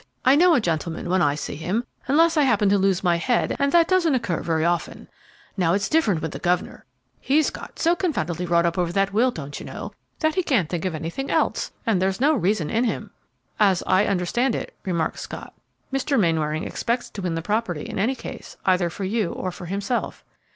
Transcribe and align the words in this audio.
I 0.25 0.35
know 0.35 0.55
a 0.55 0.59
gentleman 0.59 1.11
when 1.11 1.21
I 1.21 1.35
see 1.35 1.55
him, 1.55 1.83
unless 2.07 2.35
I 2.35 2.41
happen 2.41 2.69
to 2.69 2.77
lose 2.79 3.03
my 3.03 3.17
head, 3.17 3.55
and 3.59 3.71
that 3.71 3.87
doesn't 3.87 4.15
occur 4.15 4.41
very 4.41 4.65
often. 4.65 5.07
Now 5.55 5.75
it's 5.75 5.87
different 5.87 6.23
with 6.23 6.31
the 6.31 6.39
governor. 6.39 6.85
He's 7.19 7.51
got 7.51 7.77
so 7.77 7.95
confoundedly 7.95 8.47
wrought 8.47 8.65
up 8.65 8.79
over 8.79 8.91
that 8.93 9.13
will, 9.13 9.29
don't 9.29 9.59
you 9.59 9.63
know, 9.67 9.91
that 10.17 10.33
he 10.33 10.41
can't 10.41 10.69
think 10.69 10.85
of 10.85 10.95
anything 10.95 11.29
else, 11.29 11.71
and 11.85 12.01
there's 12.01 12.19
no 12.19 12.33
reason 12.33 12.71
in 12.71 12.85
him." 12.85 13.11
"As 13.59 13.83
I 13.85 14.05
understand 14.07 14.55
it," 14.55 14.73
remarked 14.85 15.19
Scott, 15.19 15.53
"Mr. 15.93 16.19
Mainwaring 16.19 16.63
expects 16.63 17.07
to 17.11 17.21
win 17.21 17.35
the 17.35 17.43
property 17.43 17.83
in 17.83 17.99
any 17.99 18.15
case, 18.15 18.57
either 18.65 18.89
for 18.89 19.03
you 19.03 19.31
or 19.33 19.51
for 19.51 19.67
himself." 19.67 20.25